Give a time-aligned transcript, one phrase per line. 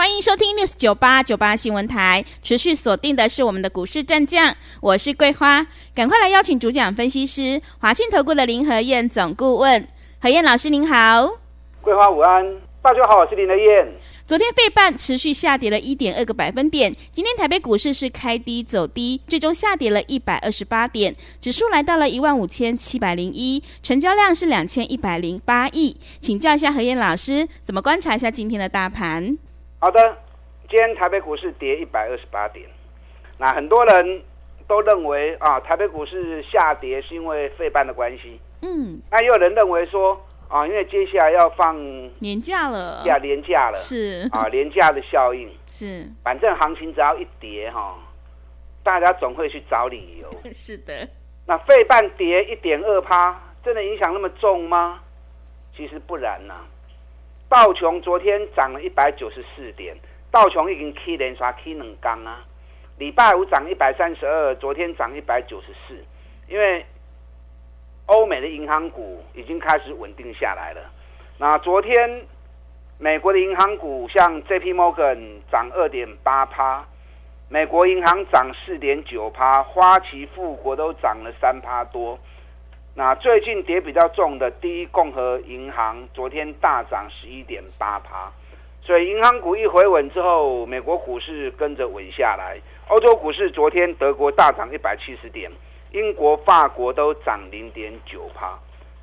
[0.00, 9.86] 欢迎收听 News 九八九八新闻台，持续锁定的是我们的股市战将，我是桂花，赶快来邀请主讲分析师华信投顾的林和燕总顾问，
[10.18, 11.30] 何燕老师您好，
[11.82, 12.42] 桂花午安，
[12.80, 13.92] 大家好，我是林和燕。
[14.26, 29.36] 昨天费半持续下跌了一点二个百分点，今天台北股市是开低走低，最终下跌了一百二十八点，指数来到了一万五千七百零一，成交量是两千一百零八亿，请教一下何燕老师，怎么观察一下今天的大盘？
[29.82, 30.16] 好的，
[30.68, 32.68] 今天台北股市跌一百二十八点，
[33.38, 34.22] 那很多人
[34.68, 38.38] 都认为啊，台北股市下跌是因为费半的关系。
[38.60, 41.74] 嗯，那也有人认为说啊，因为接下来要放
[42.18, 47.98] 年假了，要年假了，是啊，年假的效应是，反正行情只要一跌哈，
[48.82, 50.30] 大家总会去找理由。
[50.52, 51.08] 是的，
[51.46, 55.00] 那费半跌一点二趴，真的影响那么重吗？
[55.74, 56.66] 其实不然呐、啊。
[57.50, 59.96] 道琼昨天涨了一百九十四点，
[60.30, 62.44] 道琼已经 K 连刷 K 两天啊。
[62.96, 66.00] 礼拜五涨一百三十二，昨天涨一百九十四，
[66.46, 66.86] 因为
[68.06, 70.92] 欧美的银行股已经开始稳定下来了。
[71.38, 72.24] 那昨天
[72.98, 76.86] 美国的银行股像 JP Morgan 涨二点八趴，
[77.48, 82.16] 美国银行涨四点九趴，花旗富国都涨了三趴多。
[82.94, 88.30] 那最近跌比较重的第一共和银行昨天大涨十一点八趴，
[88.82, 92.58] 所以银行股一回稳之后，美国股市跟着稳下来。
[92.88, 95.50] 欧洲股市昨天德国大涨一百七十点，
[95.92, 98.58] 英国、法国都涨零点九趴，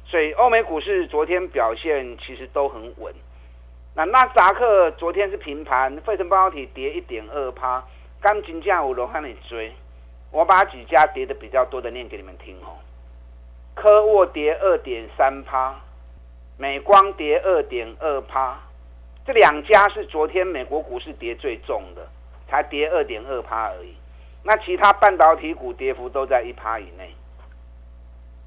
[0.06, 3.14] 所以欧美股市昨天表现其实都很稳。
[3.96, 7.82] 那纳斯达克昨天是平盘，费城半导体跌一点二趴，
[8.20, 9.72] 钢琴价五楼让你追，
[10.30, 12.76] 我把几家跌的比较多的念给你们听哦。
[13.78, 15.76] 科沃跌二点三趴，
[16.58, 18.58] 美光跌二点二趴，
[19.24, 22.08] 这两家是昨天美国股市跌最重的，
[22.50, 23.94] 才跌二点二趴而已。
[24.42, 27.14] 那其他半导体股跌幅都在一趴以内。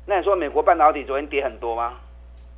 [0.05, 2.01] 那你说美国半导体昨天跌很多吗？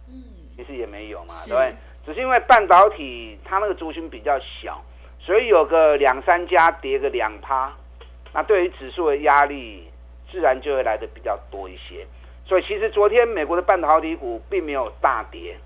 [0.09, 0.25] 嗯，
[0.57, 1.75] 其实也没有嘛，对不对？
[2.07, 4.83] 只是因为半导体它那个族群比较小，
[5.21, 7.71] 所以有个两三家跌个两趴，
[8.33, 9.91] 那对于指数的压力
[10.31, 12.07] 自然就会来得比较多一些。
[12.45, 15.57] 所以其实昨天美国的半导体股并没有大跌，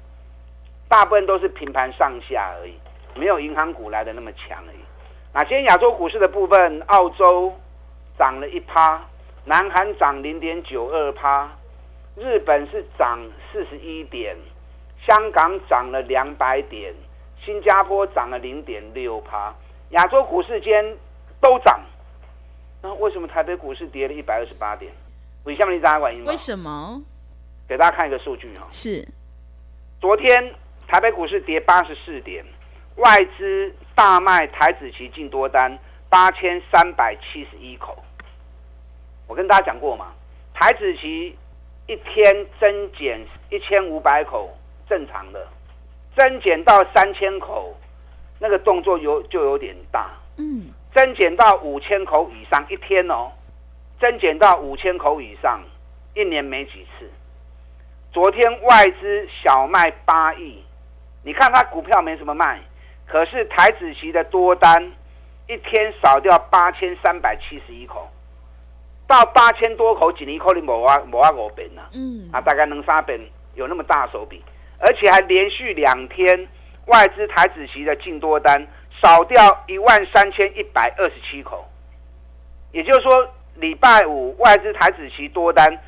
[0.88, 2.74] 大部分都是平盘上下而已，
[3.14, 4.78] 没有银行股来的那么强而已。
[5.32, 7.52] 那今天亚洲股市的部分，澳洲
[8.18, 9.02] 涨了一趴，
[9.44, 11.50] 南韩涨零点九二趴，
[12.14, 13.18] 日本是涨
[13.52, 14.36] 四十一点，
[15.06, 16.94] 香港涨了两百点，
[17.44, 19.54] 新加坡涨了零点六趴，
[19.90, 20.96] 亚洲股市间
[21.40, 21.80] 都涨。
[22.82, 24.92] 那为什么台北股市跌了一百二十八点？
[25.46, 26.24] 为什么你大家关心？
[26.24, 27.00] 为什么？
[27.68, 28.66] 给大家看一个数据哈。
[28.70, 29.06] 是，
[30.00, 30.52] 昨天
[30.88, 32.44] 台北股市跌八十四点，
[32.96, 37.96] 外资大卖台指期净多单八千三百七十一口。
[39.28, 40.12] 我跟大家讲过嘛，
[40.52, 41.36] 台指期
[41.86, 44.52] 一天增减一千五百口
[44.88, 45.46] 正常的，
[46.16, 47.72] 增减到三千口，
[48.40, 50.10] 那个动作有就有点大。
[50.38, 53.30] 嗯，增减到五千口以上一天哦。
[53.98, 55.60] 增减到五千口以上，
[56.14, 57.10] 一年没几次。
[58.12, 60.62] 昨天外资小卖八亿，
[61.22, 62.60] 你看他股票没什么卖，
[63.06, 64.92] 可是台子期的多单
[65.46, 68.10] 一天少掉八千三百七十一口，
[69.06, 71.82] 到八千多口，几年可能某啊某啊五遍呐。
[71.92, 73.18] 嗯，啊大概能三本，
[73.54, 74.42] 有那么大手笔，
[74.78, 76.48] 而且还连续两天
[76.86, 78.66] 外资台子期的净多单
[79.02, 81.66] 少掉一万三千一百二十七口，
[82.72, 83.30] 也就是说。
[83.56, 85.78] 礼拜五外资台子期多单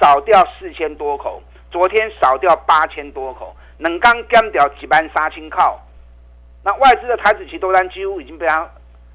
[0.00, 5.80] 少掉四千多口，昨天少掉八千多口，能刚干掉几班杀青靠。
[6.64, 8.68] 那外资的台子期多单几乎已经被他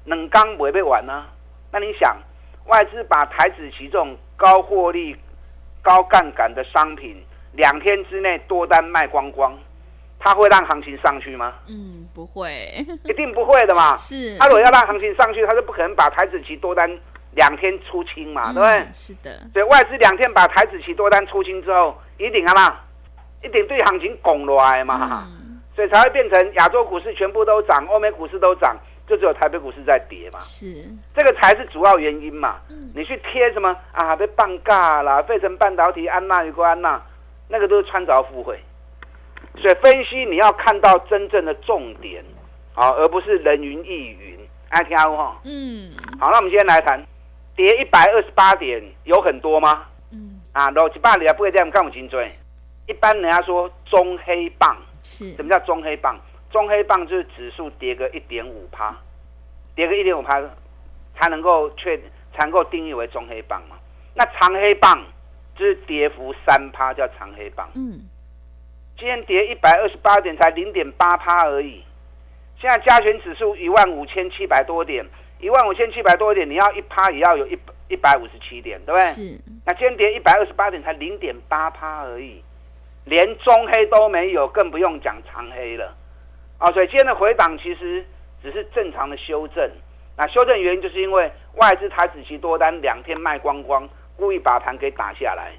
[0.04, 1.26] 冷刚违背完了。
[1.72, 2.16] 那你想，
[2.66, 5.16] 外资把台子期这种高获利、
[5.82, 7.22] 高杠杆的商品，
[7.52, 9.58] 两天之内多单卖光光，
[10.18, 11.54] 它会让行情上去吗？
[11.66, 13.96] 嗯，不会，一定不会的嘛。
[13.96, 16.88] 是，他如果要让行情上去，他是不可能把台子期多单。
[17.34, 18.88] 两天出清嘛，对不对？
[18.92, 19.40] 是的。
[19.52, 22.76] 所以外资两天把台子期多单出清之后，一定啊嘛，
[23.42, 25.28] 一定对行情拱来嘛，
[25.74, 28.76] 所以才会变成亚洲股市全部都涨，欧美股市都涨，
[29.06, 30.38] 就只有台北股市在跌嘛。
[30.40, 30.84] 是，
[31.14, 32.56] 这个才是主要原因嘛。
[32.70, 34.14] 嗯、你去贴什么啊？
[34.14, 37.02] 被半尬啦，费城半导体安娜与国安娜，
[37.48, 38.58] 那个都是穿凿附会。
[39.56, 42.24] 所以分析你要看到真正的重点
[42.74, 44.38] 啊，而不是人云亦云。
[44.70, 45.40] 爱听阿哈？
[45.44, 45.92] 嗯。
[46.18, 47.00] 好，那我们今天来谈，
[47.56, 49.86] 跌一百二十八点有很多吗？
[50.10, 50.40] 嗯。
[50.52, 52.16] 啊，六七八里啊，不会这样看不清楚。
[52.86, 56.18] 一般人家说中黑棒是，什么叫中黑棒？
[56.50, 58.96] 中黑棒就是指数跌个一点五趴，
[59.74, 60.40] 跌个一点五趴
[61.16, 61.96] 才能够确
[62.32, 63.76] 才能够定义为中黑棒嘛。
[64.14, 65.02] 那长黑棒
[65.56, 67.68] 就是跌幅三趴，叫长黑棒。
[67.74, 68.00] 嗯。
[68.96, 71.82] 今天跌一百二十八点，才零点八趴而已。
[72.60, 75.04] 现在加权指数一万五千七百多点，
[75.40, 77.58] 一万五千七百多一点，你要一趴也要有一
[77.88, 79.06] 一百五十七点，对不对？
[79.12, 79.40] 是。
[79.66, 82.42] 那今天跌一百二十八点，才零点八趴而已，
[83.04, 85.94] 连中黑都没有，更不用讲长黑了。
[86.58, 88.04] 啊，所以今天的回档其实
[88.42, 89.70] 只是正常的修正。
[90.16, 95.52] 那修正原因就是因为外资台子期多单两天卖光光，故意把盘给打下来。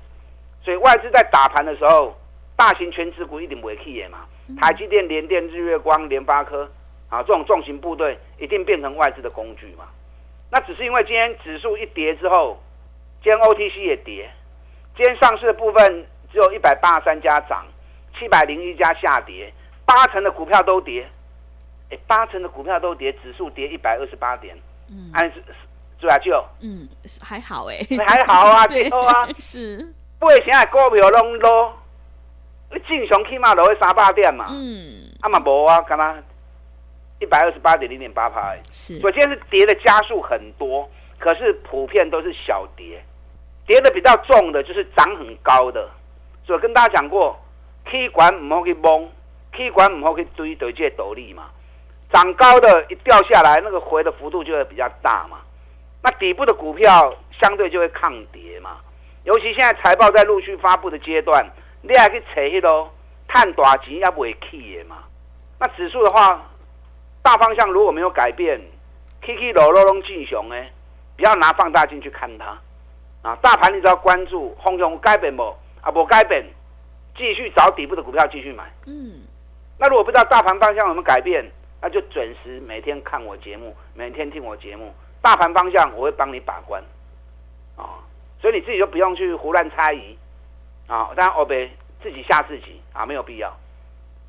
[0.64, 2.16] 所以外资在打盘的时候。
[2.58, 4.20] 大型权值股一定不会去嘛，
[4.62, 6.72] 台积电、联电、日月光、联发科
[7.10, 9.86] 啊，这种重型部队一定变成外资的工具嘛。
[10.52, 12.58] 那只是因为今天指数一跌之后，
[13.24, 14.30] 今天 OTC 也跌，
[14.96, 17.66] 今天上市的部分只有一百八十三家涨，
[18.18, 19.52] 七百零一家下跌，
[19.86, 21.08] 八成的股票都跌。
[21.92, 24.58] 哎，八成的股票都跌，指数跌一百二十八点，
[24.90, 25.34] 嗯，还是
[26.00, 26.88] 主要就嗯
[27.22, 31.74] 还好哎，还好啊， 对啊， 是，不会现在股票拢多。
[32.72, 36.16] 你正常起码落去三百点嘛，嗯，啊嘛无啊，干嘛
[37.26, 40.88] 一百二十八点零点八趴，是，所以今天是跌的加速很多，
[41.18, 43.04] 可是普遍都是小跌，
[43.66, 45.90] 跌的比较重的就是涨很高的，
[46.46, 47.36] 所以跟大家讲过
[47.86, 49.10] ，，K 管唔好去崩
[49.52, 51.46] ，，K 管唔好去追对这斗笠嘛，
[52.14, 55.40] 涨高的一掉下来，那个回的幅度就会比较大嘛，
[56.04, 58.78] 那底部的股票相对就会抗跌嘛，
[59.24, 61.44] 尤其现在财报在陆续发布的阶段。
[61.88, 62.92] 你还去扯迄啰，
[63.28, 65.04] 探大钱也不会去的嘛。
[65.60, 66.44] 那指数的话，
[67.26, 68.62] 大方向如果没有改变，
[69.26, 70.72] 起起落落拢正常诶，
[71.18, 72.56] 不要拿放大镜去看它。
[73.24, 75.42] 啊，大盘你只要关注，方向改变不？
[75.82, 76.46] 啊，不改变，
[77.18, 78.72] 继续找底部的股票继续买。
[78.86, 79.24] 嗯。
[79.80, 81.44] 那如果不知道大盘方向有没有改变，
[81.82, 84.94] 那就准时每天看我节目，每天听我节目。
[85.20, 86.80] 大盘方向我会帮你把关。
[87.76, 88.06] 啊，
[88.40, 90.16] 所以你自己就不用去胡乱猜疑。
[90.86, 91.72] 啊，当然欧北
[92.04, 93.52] 自己吓自己啊，没有必要，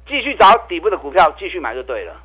[0.07, 2.23] 继续找底部的股票继续买就对了。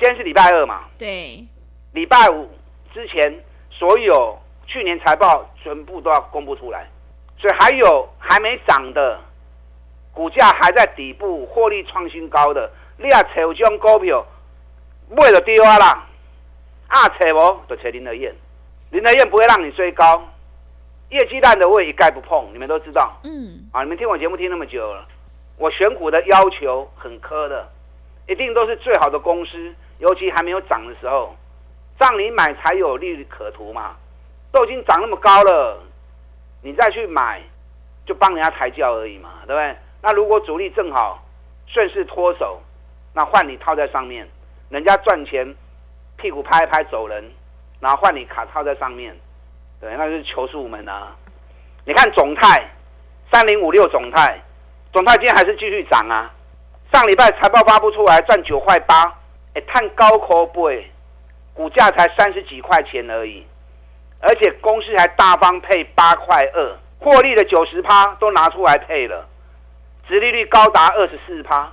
[0.00, 0.84] 今天是礼拜二嘛？
[0.96, 1.44] 对。
[1.92, 2.48] 礼拜五
[2.94, 3.30] 之前，
[3.70, 6.88] 所有去年财报全部都要公布出来，
[7.36, 9.20] 所以还有还没涨的，
[10.14, 14.26] 股价还在底部，获利创新高的，你要找这种股票，
[15.10, 16.06] 买就丢啊啦。
[16.88, 18.34] 啊，找无就找林德燕，
[18.88, 20.26] 林德燕不会让你追高。
[21.10, 23.20] 业绩烂的我也一概不碰，你们都知道。
[23.24, 25.06] 嗯，啊，你们听我节目听那么久了，
[25.58, 27.68] 我选股的要求很苛的，
[28.26, 31.34] 一定都是最好的公司，尤其还没有涨的时候，
[31.98, 33.94] 让你买才有利可图嘛。
[34.52, 35.80] 都已经涨那么高了，
[36.60, 37.40] 你再去买，
[38.04, 39.76] 就帮人家抬轿而已嘛，对不对？
[40.02, 41.22] 那如果主力正好
[41.66, 42.60] 顺势脱手，
[43.12, 44.28] 那换你套在上面，
[44.68, 45.54] 人家赚钱，
[46.16, 47.30] 屁股拍一拍走人，
[47.78, 49.16] 然后换你卡套在上面。
[49.80, 51.14] 对，那就是求速门啊！
[51.84, 52.68] 你看总泰
[53.32, 54.38] 三零五六总泰，
[54.92, 56.30] 总泰今天还是继续涨啊！
[56.92, 59.14] 上礼拜财报发布出来赚九块八，
[59.54, 60.90] 哎，探高科倍？
[61.52, 63.44] 股价才三十几块钱而已，
[64.20, 69.28] 而且公司还大方配八块二，获利的九十趴都拿出来配了，
[70.08, 71.70] 殖利率高达二十四趴，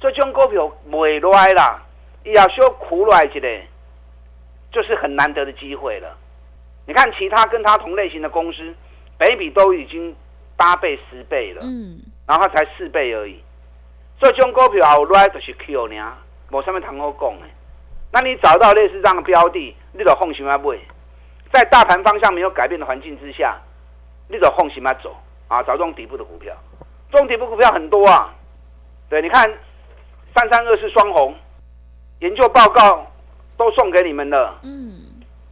[0.00, 1.82] 这种股票没来啦，
[2.24, 3.62] 要修苦来起来，
[4.72, 6.16] 就是很难得的机会了。
[6.86, 8.74] 你看其他跟他同类型的公司，
[9.16, 10.16] 北比都已经
[10.56, 13.40] 八倍、十倍了，嗯，然后才四倍而已。
[14.18, 16.14] 这种股票好来就是 Q 呢，
[16.54, 17.46] 我上面谈过讲的。
[18.12, 20.56] 那你找到类似这样的标的，你就放心买。
[21.52, 23.60] 在大盘方向没有改变的环境之下，
[24.28, 25.16] 你就放心买走
[25.48, 26.54] 啊，找这种底部的股票。
[27.10, 28.32] 这种底部股票很多啊，
[29.08, 29.52] 对，你看
[30.34, 31.34] 三三二四双红，
[32.20, 33.04] 研究报告
[33.56, 35.00] 都送给你们了，嗯。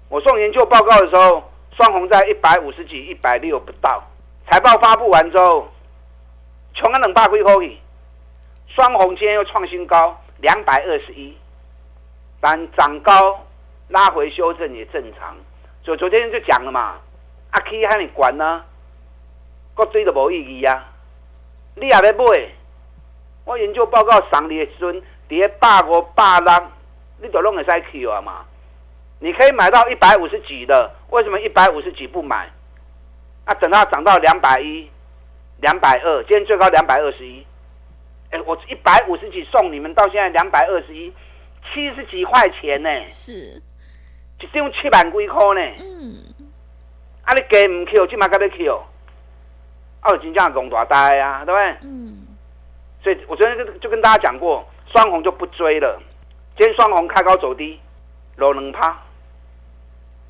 [0.09, 1.43] 我送研究报告的时候，
[1.77, 4.05] 双红在一百五十几、一百六不到。
[4.49, 5.67] 财报发布完之后，
[6.75, 7.55] 穷了两百几块。
[8.69, 11.35] 双红今天又创新高，两百二十一。
[12.41, 13.41] 但涨高
[13.89, 15.37] 拉回修正也正常。
[15.83, 16.97] 就昨天就讲了嘛，
[17.53, 18.63] 阿 K 喊你管呢，
[19.75, 20.89] 个追都无意义啊。
[21.77, 22.51] 你也要买？
[23.45, 26.53] 我研究报告上你的时阵，跌百五百六，
[27.21, 28.45] 你都弄个塞 Q 啊嘛？
[29.21, 32.51] 你可以买到一百五十几的，为什么一百五十几不买？
[33.45, 34.91] 啊，等它涨到两百一、
[35.61, 37.47] 两百二，今天最高两百二十一。
[38.33, 41.13] 哎，我一百五十几送你们，到现在两百二十一，
[41.73, 42.91] 七十几块钱呢？
[43.09, 43.63] 是，
[44.41, 45.61] 一张七万几块呢？
[45.79, 46.25] 嗯，
[47.25, 48.83] 啊，你给唔 Q，今嘛该要 Q，
[50.03, 51.89] 哦，真正龙大呆啊，对不对？
[51.89, 52.27] 嗯。
[53.03, 56.01] 所以我昨天就就跟大家讲过，双红就不追了。
[56.57, 57.81] 今天双红开高走低，
[58.37, 58.97] 落两趴。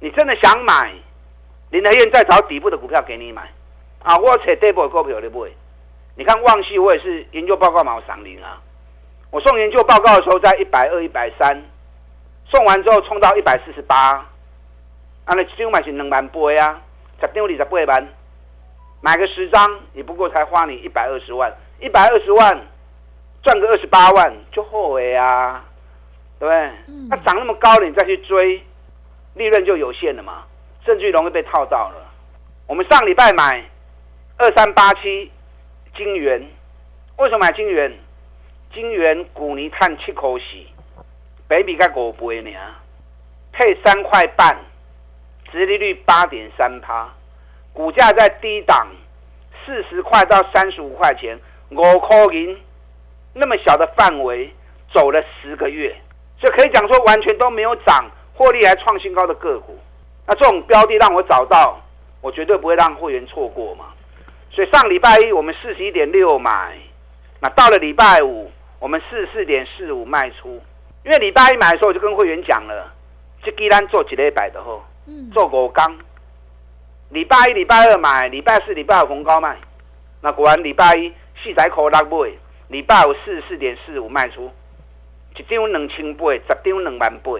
[0.00, 0.92] 你真的想买，
[1.70, 3.48] 林德燕再找底部的股票给你买
[4.02, 4.16] 啊！
[4.18, 5.54] 我找底部的股票你不会？
[6.14, 8.60] 你看旺系，我也是研究报告嘛，我赏零啊。
[9.30, 11.62] 我送研究报告的时候在一百二、一百三，
[12.44, 13.96] 送完之后冲到一百四十八，
[15.24, 16.80] 啊，那一张买是两万八啊，
[17.18, 18.08] 十张二十八万，
[19.00, 21.50] 买个十张也不过才花你一百二十万。
[21.80, 22.60] 一百二十万
[23.42, 25.64] 赚个二十八万就后悔啊，
[26.38, 26.70] 对不对？
[27.10, 28.62] 它涨那么高了，你再去追，
[29.34, 30.44] 利润就有限了嘛，
[30.84, 32.06] 甚至容易被套到了。
[32.66, 33.64] 我们上礼拜买
[34.36, 35.32] 二三八七
[35.94, 36.42] 金元，
[37.16, 37.92] 为什么买金元？
[38.72, 40.66] 金元股泥碳七口洗，
[41.46, 42.50] 北比才五倍呢，
[43.52, 44.56] 配三块半，
[45.50, 47.12] 殖利率八点三趴，
[47.74, 48.88] 股价在低档
[49.64, 51.38] 四十块到三十五块钱。
[51.70, 52.58] 五块银，
[53.32, 54.50] 那么小的范围
[54.92, 55.94] 走了十个月，
[56.38, 59.78] 所以可以讲说完全都没有涨，获利还创新高的个股。
[60.26, 61.80] 那这种标的让我找到，
[62.20, 63.86] 我绝对不会让会员错过嘛。
[64.52, 66.76] 所以上礼拜一我们四十一点六买，
[67.40, 70.62] 那到了礼拜五我们四十四点四五卖出。
[71.04, 72.92] 因为礼拜一买的时候我就跟会员讲了，
[73.42, 74.84] 这既然做几礼拜的后，
[75.32, 75.98] 做五刚。
[77.08, 79.56] 礼拜一、礼拜二买，礼拜四、礼拜五逢高卖，
[80.20, 81.12] 那果然礼拜一。
[81.42, 82.30] 四仔口六买，
[82.68, 84.52] 礼拜五四十四点四五卖出，
[85.36, 87.32] 一张两千八，十张两万八，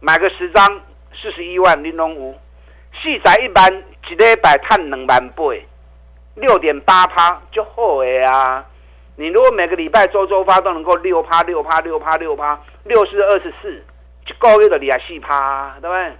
[0.00, 0.80] 买个十张
[1.12, 2.34] 四十一万，你拢有。
[3.00, 5.44] 四仔一万，一礼拜赚两万八，
[6.34, 8.64] 六点八趴就好诶啊！
[9.16, 13.84] 你如果每个礼拜周周发都能够六趴六趴六趴六趴，六是二十四，
[14.26, 16.12] 一个月的你还四趴，对不对？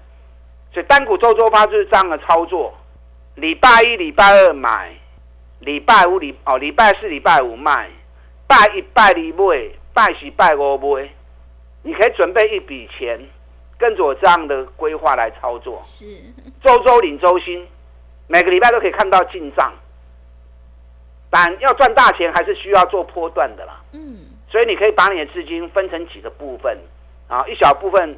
[0.73, 2.75] 所以单股周周发就是这样的操作，
[3.35, 4.93] 礼拜一、礼拜二买。
[5.61, 7.89] 礼拜五、礼哦，礼拜四、礼拜五卖，
[8.47, 11.09] 拜一、拜二卖，拜四、拜五卖，
[11.83, 13.19] 你可以准备一笔钱，
[13.79, 15.81] 跟着我这样的规划来操作。
[15.83, 16.05] 是，
[16.63, 17.67] 周周领周薪，
[18.27, 19.73] 每个礼拜都可以看到进账。
[21.35, 23.81] 但要赚大钱，还是需要做波段的啦。
[23.91, 26.79] 嗯，所以你可以把你的资金分成几个部分
[27.27, 28.17] 啊，一小部分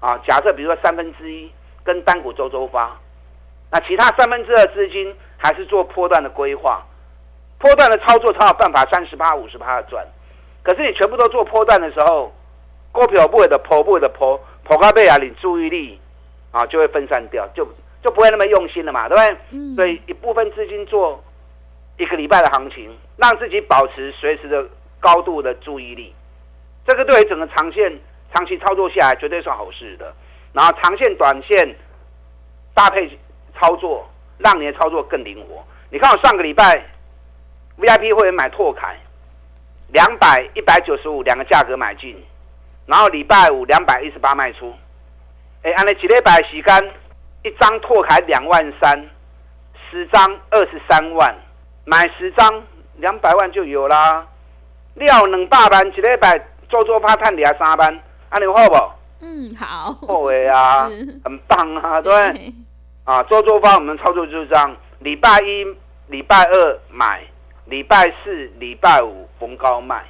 [0.00, 1.50] 啊，假设比如说三分之一
[1.82, 2.98] 跟单股周周发，
[3.70, 5.14] 那其他三分之二资金。
[5.36, 6.82] 还是做波段的规划，
[7.58, 10.02] 波段的操作才有办法三十八、五十趴的赚。
[10.62, 12.32] 可是你全部都做波段的时候，
[12.90, 16.00] 股票不会的破，不会的破，破到尾啊，你注意力
[16.50, 17.68] 啊就会分散掉，就
[18.02, 19.36] 就不会那么用心了嘛，对不对？
[19.50, 19.76] 嗯。
[19.76, 21.22] 所以一部分资金做
[21.96, 24.66] 一个礼拜的行情，让自己保持随时的
[25.00, 26.14] 高度的注意力，
[26.86, 27.92] 这个对于整个长线、
[28.32, 30.14] 长期操作下来绝对算好事的。
[30.52, 31.76] 然后长线、短线
[32.74, 33.18] 搭配
[33.58, 34.08] 操作。
[34.36, 35.64] 让你的操作更灵活。
[35.90, 36.84] 你看我上个礼拜
[37.78, 38.98] VIP 会员买拓凯，
[39.92, 42.20] 两百一百九十五两个价格买进，
[42.84, 44.74] 然后礼拜五两百一十八卖出。
[45.62, 46.84] 哎，按了几礼拜洗干，
[47.44, 49.08] 一张拓凯两万三，
[49.88, 51.32] 十张二十三万，
[51.84, 52.62] 买十张
[52.96, 54.26] 两百万就有啦。
[54.94, 56.38] 料两百万，几礼拜
[56.68, 58.92] 做做怕探底下三班，安你好不？
[59.20, 59.92] 嗯，好。
[60.06, 60.88] 好诶啊，
[61.24, 62.12] 很棒啊，对。
[62.32, 62.54] 对
[63.04, 65.66] 啊，周周发我们操作就是这样，礼拜一、
[66.08, 67.22] 礼拜二买，
[67.66, 70.04] 礼拜四、礼拜五逢高卖。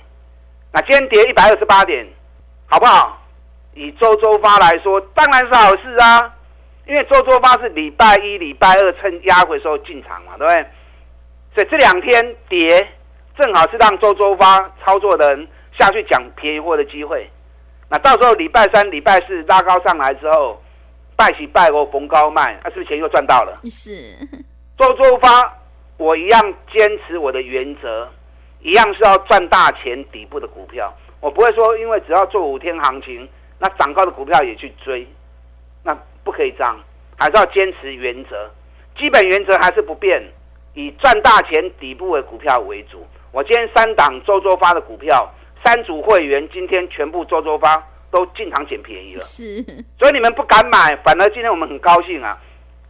[0.73, 2.07] 那今天跌一百二十八点，
[2.67, 3.21] 好不好？
[3.75, 6.33] 以周周发来说，当然是好事啊，
[6.87, 10.67] 因为周周发是礼拜一、礼拜二趁压回时候进场嘛，对不对？
[11.55, 12.89] 所以这两天跌，
[13.39, 17.31] 正好是让周周发操作的人下去讲便宜货的机会。
[17.89, 20.61] 那到时候礼拜三、礼拜四拉高上来之后。
[21.17, 23.61] 拜喜拜我逢高卖，那、啊、是不是钱又赚到了？
[23.71, 24.19] 是，
[24.77, 25.57] 周周发，
[25.97, 28.09] 我一样坚持我的原则，
[28.59, 30.93] 一样是要赚大钱底部的股票。
[31.21, 33.29] 我不会说，因为只要做五天行情，
[33.61, 35.07] 那涨高的股票也去追，
[35.85, 36.77] 那不可以这样，
[37.17, 38.51] 还是要坚持原则。
[38.99, 40.21] 基本原则还是不变，
[40.75, 43.05] 以赚大钱底部的股票为主。
[43.33, 45.29] 我今天三档周周发的股票，
[45.65, 47.83] 三组会员今天全部周周发。
[48.11, 49.61] 都进场捡便宜了，是，
[49.99, 52.39] 所以你们不敢买，反而今天我们很高兴啊！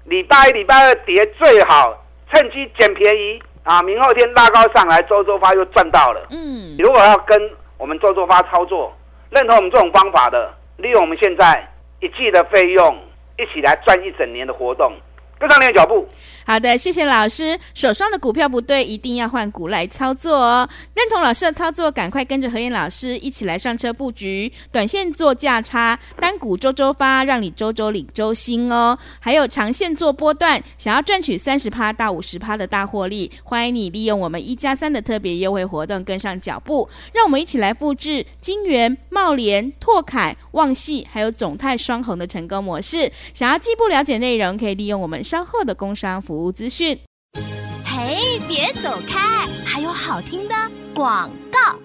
[0.04, 1.98] 礼拜一、礼拜二跌最好，
[2.30, 3.80] 趁机捡便宜啊！
[3.82, 6.26] 明后天拉高上来，周周发又赚到了。
[6.28, 8.94] 嗯，如果要跟我们周周发操作，
[9.30, 12.94] 认同我们这种方法的，利用我们现在一季的费用，
[13.38, 14.92] 一起来赚一整年的活动。
[15.46, 16.06] 跟上你的脚步。
[16.46, 17.58] 好的，谢谢老师。
[17.72, 20.68] 手上的股票不对，一定要换股来操作哦。
[20.94, 28.98] 认同老师的操作，赶快跟着何燕老师一起来上车布局，短线做价差，单股周周发，让你周周领周薪哦。
[29.20, 36.86] 还有长线做波段，想要赚取三十趴到五十趴的大获利，欢迎你利用我们一加三的特别优惠活动跟上脚步。
[37.14, 43.10] 让我们一起来复制金源、茂联、拓凯、旺系还有总泰双红的成功模式。
[43.32, 45.24] 想要进一步了解内容，可以利用我们。
[45.34, 46.96] 稍后的工商服务资讯。
[47.84, 50.54] 嘿，别走开，还有好听的
[50.94, 51.76] 广告。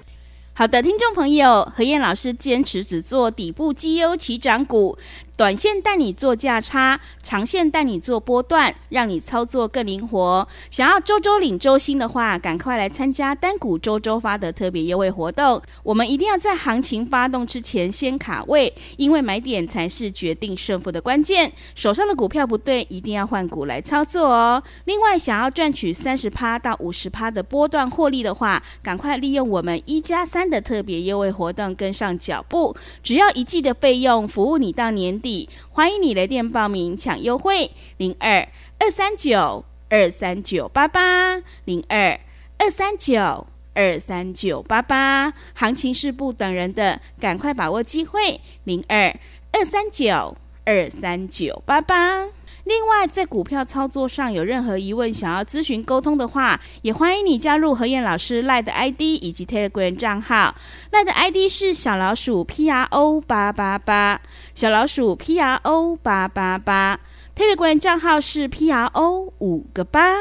[0.53, 4.95] 好的，听众朋友，何燕老师坚持只做底部绩优起涨股。
[5.39, 10.46] 短线带你做价差，长线带你做波段，让你操作更灵活。
[10.69, 15.62] 想要周周领周薪的话，赶快来参加单股周周发的特别优惠活动。
[15.84, 21.50] 我们一定要在行情发动之前先卡位，因为买点才是决定胜负的关键。
[21.74, 24.62] 手上的股票不对，一定要换股来操作哦。
[24.84, 32.75] 另外，想要赚取三十趴到五十趴的波段获利的话，赶快利用我们一加三的特别优惠活动跟上脚步。
[33.01, 35.28] 只要一季的费用，服务你到年底。
[35.69, 38.48] 欢迎你来电报名抢优惠，零二
[38.79, 42.19] 二三九二三九八八零二
[42.57, 49.15] 二三九二三九八八，行情是不等人的，赶快把握机会，零二
[49.51, 52.38] 二三九二三九八八。
[52.69, 60.53] 另外，在股票操作上有任何疑问，想要咨询沟通的话，也欢迎你加入何燕老师 LINE 的 ID 以及 Telegram 账号。
[60.91, 64.21] LINE 的 ID 是小老鼠 P R O 八八八，
[64.53, 66.99] 小老鼠 P R O 八八八。
[67.35, 70.13] Telegram 账号是 P R O 五个八。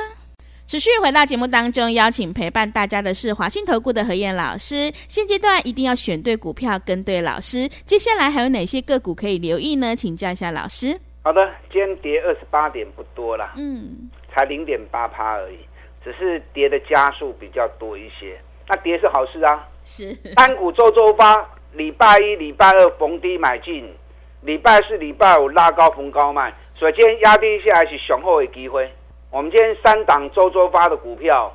[0.67, 4.90] 持续回到节目当中，邀请陪伴大家的是华信投顾的何燕老师。
[5.07, 7.69] 现阶段一定要选对股票，跟对老师。
[7.85, 9.95] 接下来还有哪些个股可以留意呢？
[9.95, 10.99] 请教一下老师。
[11.28, 15.58] 好的，今天跌二十八点不多啦，嗯，才零点八趴而已，
[16.02, 18.40] 只是跌的加速比较多一些。
[18.67, 23.95] 那跌是好事啊，是单股周周发，礼拜一、礼拜二逢低买进，
[24.41, 28.91] 礼拜四、礼拜五拉高逢高卖，所以今天压低下来是雄厚的机会。
[29.30, 31.54] 我们今天三档周周发的股票，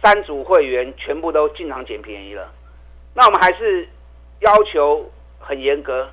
[0.00, 2.52] 三组会员全部都进场捡便宜了。
[3.14, 3.88] 那我们还是
[4.38, 6.08] 要求很严格，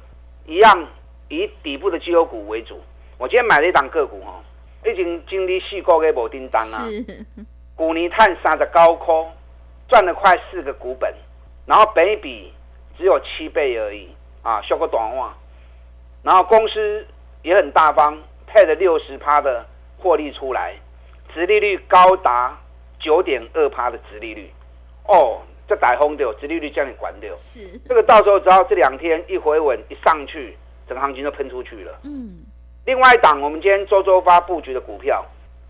[0.48, 0.88] 一样
[1.30, 2.80] 以底部的绩优股为主。
[3.18, 4.44] 我今天买了一档个股哦，
[4.86, 6.84] 已经经历四个月无叮当啊。
[7.76, 9.26] 股泥碳三的高科
[9.88, 11.14] 赚了快四个股本，
[11.66, 12.54] 然后本益比
[12.98, 14.10] 只有七倍而已
[14.44, 15.36] 啊，说个短话。
[16.24, 17.06] 然后公司
[17.44, 19.66] 也很大方，配了六十趴的
[19.98, 20.74] 获利出来，
[21.34, 22.58] 殖利率高达
[23.00, 24.50] 九点二趴的殖利率
[25.08, 27.36] 哦，这台风掉，殖利率叫你管掉。
[27.36, 32.00] 是这个到时候只要这两天一回稳一上去，整个行情都喷出去了。
[32.04, 32.44] 嗯。
[32.86, 35.26] 另外一档，我们今天周周发布局的股票，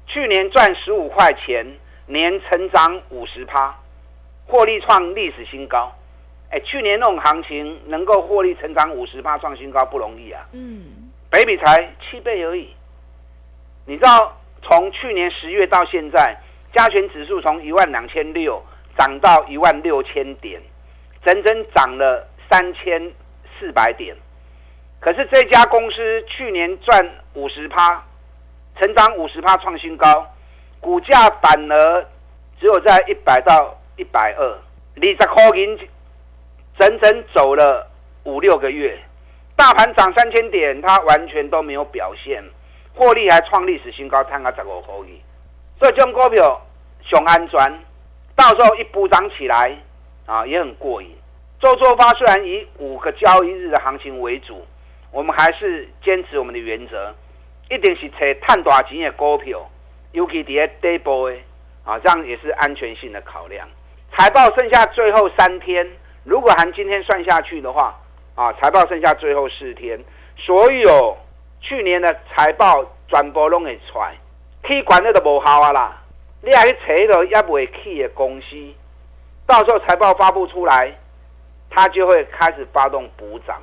[0.06, 1.66] 去年赚十五块钱，
[2.08, 3.74] 年成长五十趴，
[4.46, 5.92] 获利创历史新高。
[6.50, 10.46] 哎，去年那种行情能够获利成长五十趴创新高不容易啊。
[10.52, 12.70] 嗯，北比才七倍而已。
[13.86, 16.38] 你知道，从去年十月到现在，
[16.74, 18.62] 加权指数从一万两千六
[18.98, 20.62] 涨到一万六千点，
[21.24, 23.12] 整整涨了三千
[23.58, 24.16] 四百点。
[25.06, 28.04] 可是这家公司去年赚五十趴，
[28.80, 30.28] 成长五十趴创新高，
[30.80, 32.06] 股价反而
[32.60, 35.78] 只有在一百到一百二，二十块银，
[36.80, 37.88] 整整走了
[38.24, 38.98] 五六个月，
[39.56, 42.44] 大盘涨三千点，它完全都没有表现，
[42.96, 45.22] 获利还创历史新高，探个十五块亿，
[45.80, 46.60] 所以这种股票
[47.04, 47.60] 熊安全，
[48.36, 49.78] 到时候一补涨起来
[50.26, 51.16] 啊，也很过瘾。
[51.60, 54.66] 周周发虽然以五个交易日的行情为主。
[55.16, 57.16] 我们还是坚持我们的原则，
[57.70, 59.66] 一定是找赚大钱的股票，
[60.12, 61.38] 尤其在底部的
[61.86, 63.66] 啊，这样也是安全性的考量。
[64.12, 65.90] 财报剩下最后三天，
[66.26, 67.98] 如果含今天算下去的话，
[68.36, 69.98] 啊，财报剩下最后四天，
[70.36, 71.16] 所有
[71.62, 74.18] 去年的财报全部拢会出来，
[74.66, 76.02] 去管那都无效啊啦！
[76.42, 78.48] 你还去找到也不会去的公司，
[79.48, 80.94] 到时候财报发布出来，
[81.70, 83.62] 它就会开始发动补涨。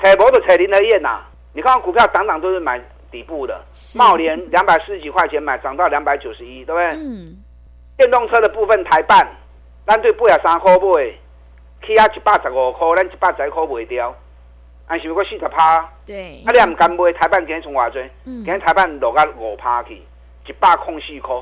[0.00, 1.20] 彩博的彩林和燕呐，
[1.52, 2.80] 你看股票涨涨都是买
[3.10, 3.60] 底部的，
[3.96, 6.84] 茂联两百四十几块钱买，涨到两百九十一，对不对？
[6.92, 7.36] 嗯。
[7.96, 9.26] 电动车的部分台半，
[9.84, 11.12] 咱对八十三块买，
[11.84, 14.14] 起啊一百十五块，咱一百十一块卖掉，
[14.86, 15.80] 还是不过四十趴。
[16.06, 16.44] 对。
[16.46, 17.98] 啊，你也唔敢买台半，今天从偌济？
[18.24, 18.44] 嗯。
[18.44, 20.00] 今天台半落到五趴去，
[20.46, 21.34] 一百空四块，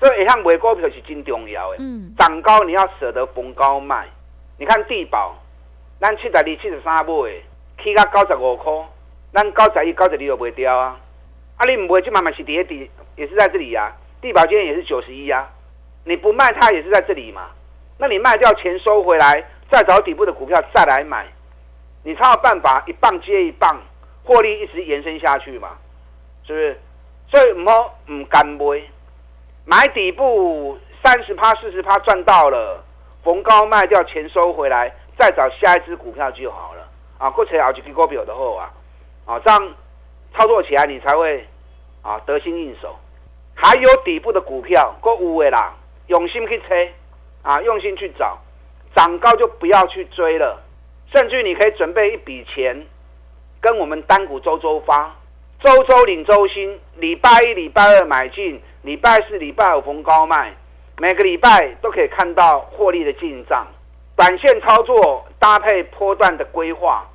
[0.00, 1.76] 所以一项买股票是真重要的。
[1.80, 2.14] 嗯。
[2.16, 4.08] 涨高你要舍得逢高卖，
[4.56, 5.34] 你看地保，
[6.00, 7.12] 咱七十二、七十三买。
[7.82, 8.72] 起到九十五块，
[9.32, 10.98] 咱九十一、九十二就卖掉啊。
[11.56, 13.96] 啊，你唔卖就慢慢是跌底，也是在这里呀、啊。
[14.20, 15.50] 地保今天也是九十一啊，
[16.04, 17.50] 你不卖它也是在这里嘛。
[17.98, 21.26] 那你卖掉钱收回来，再找底部的股票再来买，
[22.04, 23.80] 你才有办法一棒接一棒，
[24.24, 25.70] 获利一直延伸下去嘛，
[26.46, 26.80] 是不是？
[27.28, 28.82] 所以唔好唔敢买，
[29.64, 32.84] 买底部三十趴、四十趴赚到了，
[33.24, 36.81] 逢高卖掉钱收回来，再找下一只股票就好了
[37.22, 37.30] 啊。
[37.30, 38.72] 过去好几个股票的好啊，
[39.26, 39.74] 啊这样
[40.34, 41.46] 操作起来你才会
[42.02, 42.96] 啊得心应手。
[43.54, 45.74] 还有底部的股票，够有的啦，
[46.08, 46.92] 用心去猜
[47.42, 48.38] 啊，用心去找，
[48.96, 50.60] 涨高就不要去追了，
[51.12, 52.86] 甚至你可以准备一笔钱，
[53.60, 55.14] 跟我们单股周周发。
[55.60, 60.52] 周周领周薪，礼拜一、礼拜二买进，礼拜四、礼拜五逢高卖，
[60.98, 63.64] 每个礼拜都可以看到获利的进账。
[64.16, 67.06] 短线操作搭配波段的规划，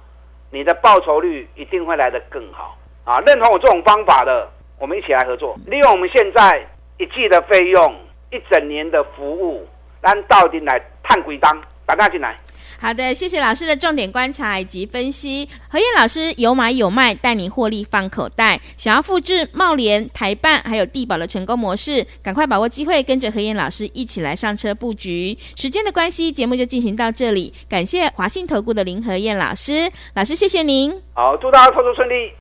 [0.49, 3.19] 你的报酬率一定会来得更好啊！
[3.21, 6.65] 认同我这种方法的，我们一起来合作，利用我们现在
[6.97, 7.93] 一季的费用，
[8.31, 9.67] 一整年的服务，
[10.01, 12.35] 让到底来探鬼当打大进来。
[12.79, 15.47] 好的，谢谢老师的重点观察以及分析。
[15.67, 18.59] 何燕老师有买有卖，带你获利放口袋。
[18.77, 25.37] 想要复制茂联、台办还有地保的成功模式，赶快把握机会，跟着何燕老师一起来上车布局。
[25.55, 27.53] 时间的关系，节目就进行到这里。
[27.67, 30.93] 感谢华信投顾的林何燕老师，老师谢谢您。
[31.13, 32.31] 好，祝大家操作顺利。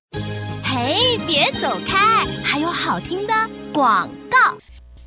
[0.63, 3.33] 嘿，别走开，还有好听的
[3.73, 4.39] 广告。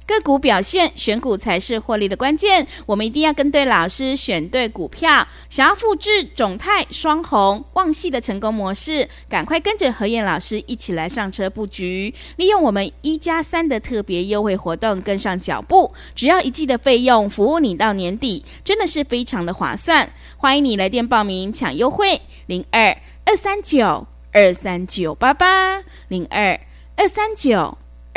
[0.09, 2.65] 个股表现，选股才是获利的关键。
[2.87, 5.27] 我们一定要跟对老师，选对股票。
[5.49, 12.11] 想要复制种泰、双红、旺系的成功模式，赶快跟着何燕老师一起来上车布局。
[12.37, 15.93] 利用我们一加三的特别优惠活动，跟上脚步。
[16.15, 20.11] 只要一季的费用，服务你到年底，真的是非常的划算。
[20.37, 26.59] 欢迎你来电报名抢优惠，零二二三九二三九八八零二
[26.95, 27.77] 二三九。